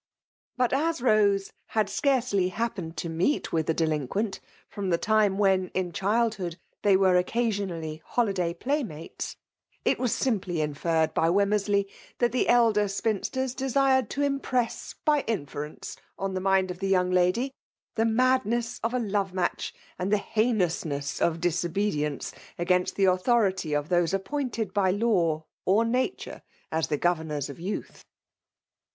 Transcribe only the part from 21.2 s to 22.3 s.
of disobedi* h3 ^ 154 F£MALE DOMUiATKW.